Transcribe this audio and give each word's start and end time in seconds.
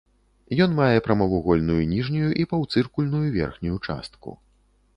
Ён 0.63 0.71
мае 0.79 0.95
прамавугольную 1.07 1.75
ніжнюю 1.91 2.31
і 2.43 2.47
паўцыркульную 2.55 3.25
верхнюю 3.39 3.77
частку. 3.87 4.29